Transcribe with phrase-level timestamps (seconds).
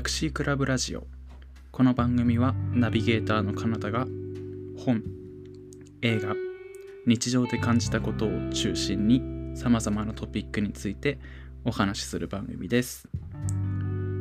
[0.00, 1.06] タクシークラブラジオ。
[1.70, 4.06] この番組はナビゲーターのカナダが
[4.78, 5.02] 本
[6.00, 6.34] 映画
[7.06, 9.20] 日常で感じたことを中心に
[9.58, 11.18] さまざまなトピックについて
[11.66, 13.10] お話しする番組です。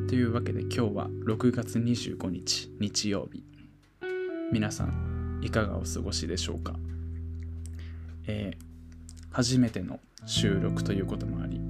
[0.09, 3.45] というわけで今日は6月25日日曜日。
[4.51, 6.73] 皆さんいかがお過ごしでしょうか、
[8.27, 8.69] えー
[9.31, 11.61] 初めての収録ということもあり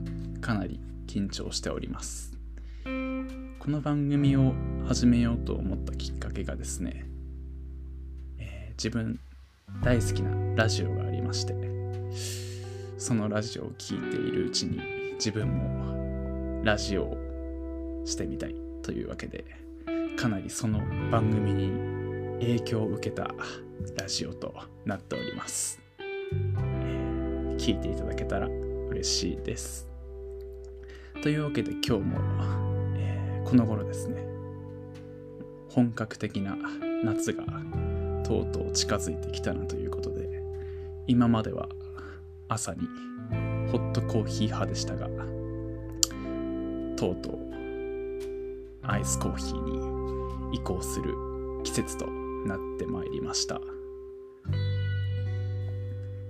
[0.41, 2.38] かなり緊張しております。
[3.59, 4.53] この番組を
[4.87, 7.05] 始めようと思ったきっかけがですね、
[8.37, 9.19] えー自分
[9.83, 11.53] 大好きなラジオがありまして
[12.97, 14.79] そのラジオを聴いているうちに
[15.15, 17.17] 自分もラジオを
[18.05, 19.43] してみたいというわけで
[20.17, 20.79] かなりその
[21.11, 23.29] 番組に影響を受けた
[23.97, 24.55] ラジオと
[24.85, 25.81] なっております
[26.31, 29.89] え聞いていただけたら嬉しいです。
[31.21, 32.68] というわけで今日も、
[33.49, 34.23] この頃ですね
[35.69, 36.55] 本格的な
[37.03, 37.43] 夏が
[38.23, 40.41] とうとう近づいてきたなということで
[41.07, 41.67] 今までは
[42.47, 42.81] 朝に
[43.71, 45.07] ホットコーヒー派でしたが
[46.95, 47.39] とうとう
[48.83, 51.13] アイスコーヒーに移行する
[51.63, 52.07] 季節と
[52.45, 53.59] なってまいりました。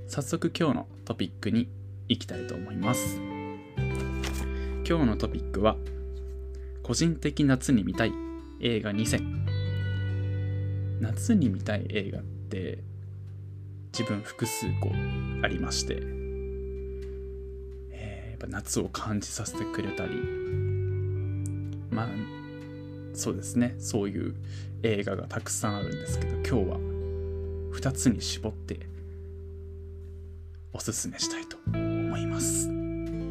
[0.09, 1.69] 早速今日のトピックに
[2.07, 5.75] 行きたいと思います今日のトピックは
[6.89, 8.13] 個人的夏に見たい
[8.61, 9.45] 映画2選
[10.99, 12.79] 夏に見たい映画って
[13.93, 14.89] 自分複数個
[15.43, 15.99] ありまして、
[17.91, 20.15] えーやっぱ夏を感じさせてくれたり
[21.91, 22.07] まあ
[23.13, 24.33] そうですねそういう
[24.81, 26.77] 映画がたくさんあるんですけど今日は
[27.77, 28.79] 2つに絞って
[30.73, 32.67] おすすめしたいと思います。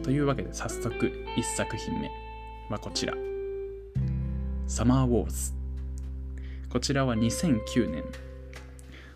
[0.05, 2.09] というわけで早速1作品目
[2.70, 3.14] はこちら。
[4.68, 5.55] サマーウォーズ。
[6.68, 8.05] こちらは2009年、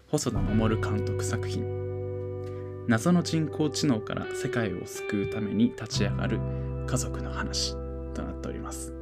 [0.08, 2.86] 細田守監督作品。
[2.88, 6.40] 謎の人工知能から世界を救うために立ち上がる
[6.86, 7.74] 家族の話
[8.14, 8.94] となっております。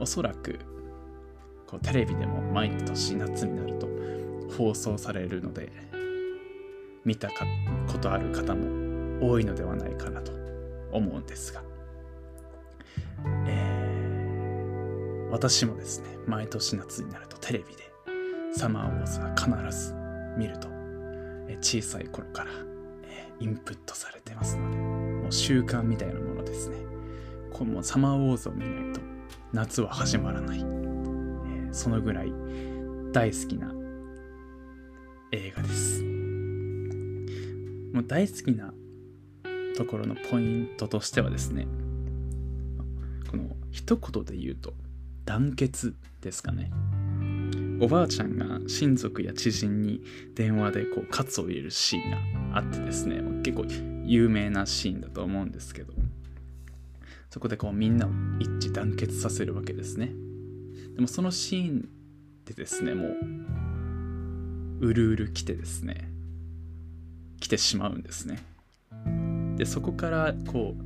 [0.00, 0.58] おそらく
[1.66, 3.86] こうテレビでも毎年夏になると
[4.56, 5.70] 放送されるので
[7.04, 10.32] 見たことある方も多いのではないかなと
[10.90, 11.62] 思うんですが、
[13.46, 13.67] えー
[15.30, 17.88] 私もですね毎年夏になるとテレビで
[18.52, 19.94] サマーウォーズは必ず
[20.36, 20.68] 見ると、
[21.48, 22.50] え小さい頃から、
[23.04, 26.76] えインプットされてますのでもう習慣みたいなものですね。
[27.52, 29.00] このサマーウォーズを見ないと
[29.52, 32.32] 夏は始まらない、えそのぐらい
[33.12, 33.72] 大好きな
[35.32, 36.02] 映画です。
[37.92, 38.72] もう大好きな
[39.76, 41.66] ところのポイントとしてはですね
[43.30, 44.72] この一言で言うと
[45.28, 46.70] 団結ですかね。
[47.82, 50.00] おばあちゃんが親族や知人に
[50.34, 53.20] 電話でこうカツを入れるシーンがあってですね。
[53.42, 53.66] 結構
[54.06, 55.92] 有名なシーンだと思うんですけど。
[57.28, 60.12] そこでこうみんなを一致団結させるわけですね。
[60.94, 61.88] でもそのシーン
[62.46, 63.08] でですねも
[64.80, 66.10] ううるうる来てですね。
[67.38, 68.42] 来てしまうんですね。
[69.56, 70.82] でそこからこう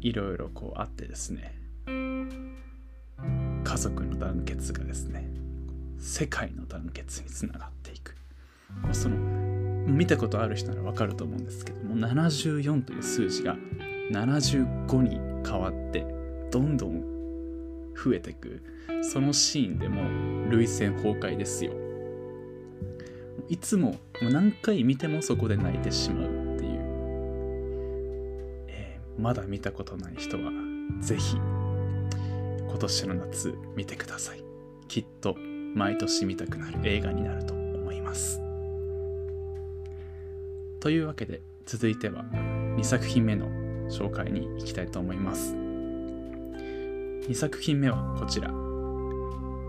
[0.00, 1.59] いろいろこうあってですね。
[3.80, 5.28] 族の団結がですね
[5.98, 8.14] 世界の団結につながっていく。
[8.92, 13.56] その見たことある人ならわかると思うんですけども74という数字が
[14.12, 16.06] 75に変わって
[16.52, 17.02] どんどん
[17.96, 18.62] 増えていく。
[19.02, 20.04] そのシーンでもう
[20.50, 21.72] 涙腺崩壊ですよ。
[23.48, 26.80] いつも何回見てもそこで泣いてしまうっていう、
[28.68, 30.52] えーまだ見たことない人は
[31.00, 31.36] ぜひ
[32.70, 34.44] 今年の夏見てください。
[34.86, 35.34] きっと
[35.74, 38.40] 毎年見たくなる映画になると思います。
[40.78, 42.22] というわけで続いては
[42.76, 43.48] 2作品目の
[43.90, 45.54] 紹介に行きたいと思います。
[45.54, 48.50] 2作品目はこちら。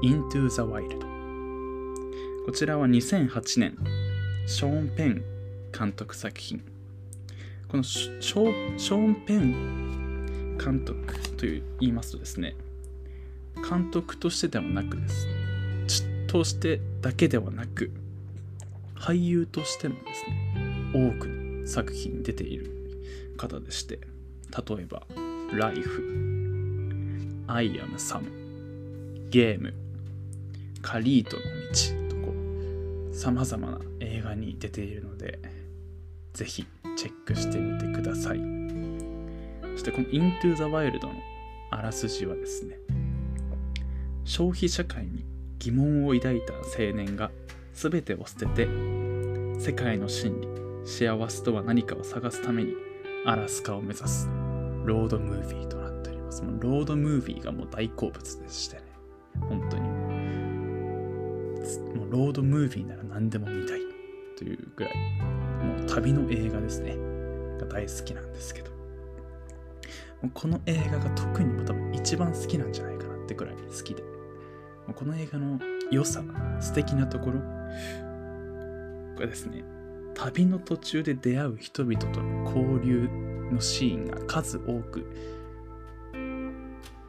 [0.03, 0.99] Into the Wild
[2.45, 3.77] こちらは2008年
[4.45, 5.23] ショーン・ペン
[5.77, 6.63] 監督作品。
[7.67, 12.55] このショショーン・ペン監督という言いますとですね
[13.55, 15.27] 監督としてではなくです。
[16.31, 17.91] としてだけではなく
[18.95, 20.55] 俳優としてもですね
[20.93, 22.71] 多くの作品に出ている
[23.37, 23.99] 方でして
[24.65, 25.03] 例えば
[25.51, 28.29] 「ライフ」「アイアム・サム」
[29.29, 29.73] 「ゲーム」
[30.81, 32.33] 「カリートの道」とこ
[33.11, 35.37] うさまざまな映画に出ているので
[36.31, 36.65] ぜひ
[36.95, 38.39] チェックしてみてください。
[39.73, 41.11] そしてこの「Into the Wild」の
[41.71, 42.77] あらすじはですね
[44.31, 45.25] 消費社会に
[45.59, 46.61] 疑問を抱いた青
[46.95, 47.31] 年が
[47.73, 48.65] 全てを捨てて
[49.59, 50.47] 世界の真理
[50.85, 52.73] 幸せとは何かを探すために
[53.25, 54.29] アラスカを目指す。
[54.85, 56.43] ロードムービーとなっております。
[56.43, 58.83] もうロードムービーがもう大好物でしてね。
[59.41, 59.83] 本当に
[61.99, 63.81] もうロードムービーなら何でも見たい
[64.37, 64.93] というぐらい
[65.61, 66.95] もう旅の映画ですね。
[67.59, 68.71] が大好きなんですけど。
[70.33, 74.10] この映画が特にも多分一番好きなんじゃないかなってくらい好きで。
[74.93, 75.59] この映画の
[75.91, 76.21] 良さ
[76.59, 77.39] 素敵なところ。
[79.19, 79.63] がですね。
[80.13, 83.07] 旅の途中で出会う人々との交流
[83.51, 85.09] のシーンが数多く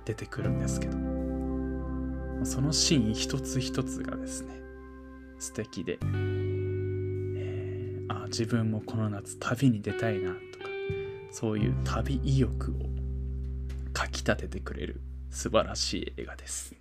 [0.05, 0.97] 出てくるんですけど。
[2.45, 4.61] そのシーン一つ一つがですね
[5.39, 10.65] 素敵で、えー、あ自分もこの夏旅に出たいなとか
[11.31, 12.75] そういう旅意欲を
[13.93, 16.75] かきたててくれる素晴らしい映画です、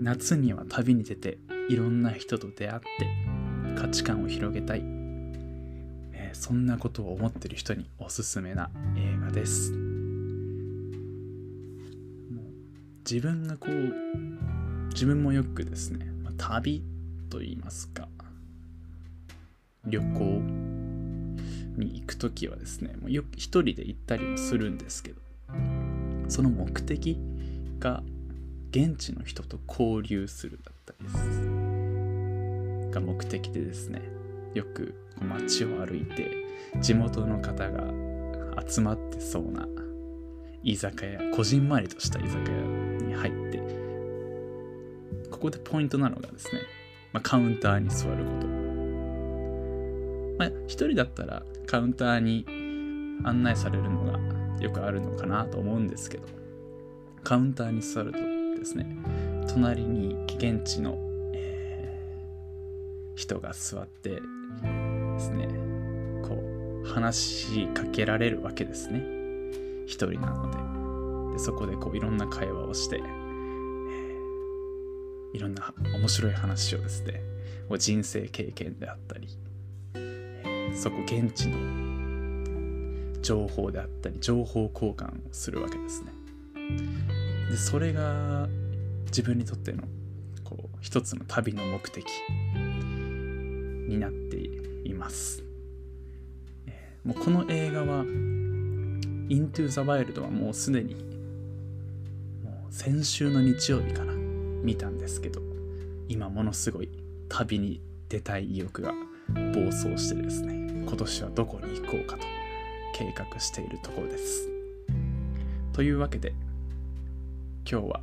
[0.00, 1.36] 夏には旅に出て
[1.68, 2.88] いろんな人と出会って
[3.78, 4.82] 価値観を広げたい、
[6.12, 9.72] えー、そんなことを思ってる人におすすめな映画です。
[13.10, 16.06] 自分がこう自分もよくですね、
[16.38, 16.82] 旅
[17.28, 18.08] と言いますか
[19.84, 20.42] 旅行
[21.76, 25.20] に行く時はですねもうよく一人で行ったりもするんですけど
[26.28, 27.18] その目的
[27.78, 28.02] が
[28.70, 31.70] 現地の人と交流するだったりです。
[32.90, 34.02] が目的でですね
[34.54, 36.30] よく街を歩いて
[36.80, 37.84] 地元の方が
[38.66, 39.66] 集まってそうな
[40.62, 42.58] 居酒屋こじんまりとした居酒屋
[43.06, 43.60] に入って
[45.30, 46.60] ここでポイントなのがですね、
[47.12, 48.46] まあ、カウンターに座ること。
[50.38, 52.46] まあ人だったらカウンターに
[53.24, 54.18] 案内されるのが
[54.60, 56.26] よくあるのかなと思うんですけど
[57.22, 58.18] カウンターに座ると
[58.60, 58.86] ですね。
[59.52, 60.96] 隣に現地の
[61.34, 61.92] え
[63.16, 64.20] 人が座ってで
[65.18, 65.48] すね
[66.22, 66.38] こ
[66.84, 69.02] う話しかけられるわけですね。
[69.86, 70.70] 一人なので。
[71.32, 73.06] でそこでこういろんな会話をして、えー、
[75.36, 77.22] いろんな面白い話をですね
[77.78, 79.28] 人生経験であったり、
[79.94, 86.12] えー、そこ現地の情報であったり情報交換をするわけですね。
[87.50, 88.48] でそれが
[89.06, 89.82] 自分にとっての
[90.44, 92.06] こう一つの旅の目的
[93.88, 94.36] になって
[94.88, 95.42] います。
[97.04, 100.94] もうこの映画は Into the Wild はもうすでに
[102.44, 105.40] もう先週の日曜日から見たんですけど
[106.08, 106.88] 今ものすごい
[107.28, 108.92] 旅に出たい意欲が
[109.54, 112.22] 暴走してですね今年はどこに行こうかと
[112.94, 114.48] 計画しているところです。
[115.72, 116.34] というわけで
[117.70, 118.00] 今日は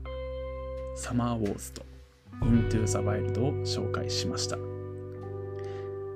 [0.96, 1.86] サマーウォーズと
[2.42, 4.56] Into the Wild を紹介しました。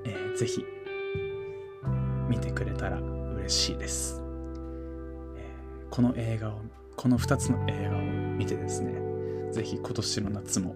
[0.06, 0.64] えー、ぜひ
[2.30, 4.22] 見てくれたら嬉しいです、
[5.36, 6.60] えー、この映画を
[6.96, 8.94] この2つの映画を見てですね
[9.52, 10.74] ぜひ今年の夏も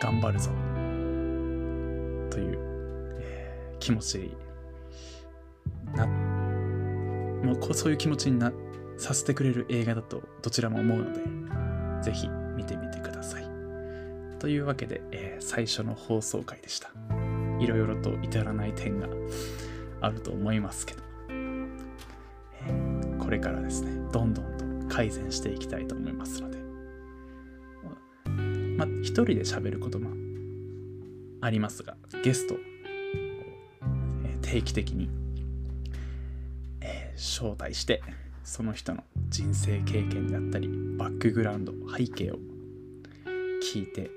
[0.00, 0.50] 頑張るぞ
[2.30, 2.58] という、
[3.18, 4.30] えー、気持ち
[5.96, 8.52] なもうそういう気持ちにな
[8.98, 11.20] させてくれる映画だとどちらも思うので
[12.02, 13.46] ぜひ見てみてください。
[14.38, 16.90] というわけで、えー、最初の放送回でした。
[17.58, 19.08] いろいろと至らない点が
[20.00, 26.56] あると思いますけど、えー、これからですねどんどんと改善していきたいと思いますので。
[28.76, 30.10] まあ一人で喋ることも
[31.40, 32.58] ありますがゲストを、
[34.24, 35.08] えー、定期的に、
[36.80, 38.02] えー、招待して
[38.46, 42.36] その人の人生経験であったりバックグラウンド背景を
[43.60, 44.08] 聞いて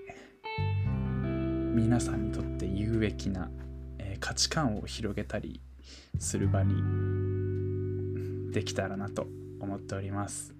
[1.73, 3.49] 皆さんにとって有益な、
[3.97, 5.59] え、価値観を広げたり
[6.19, 6.73] する場に
[8.51, 9.25] できたらなと
[9.59, 10.53] 思っております。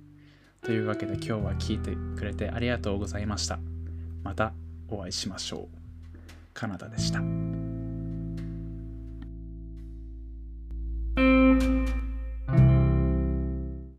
[0.61, 3.59] というわけで今日は聞いてくれてありがとうございました。
[4.23, 4.53] また
[4.88, 5.77] お会いしましょう。
[6.53, 7.48] カナダでした。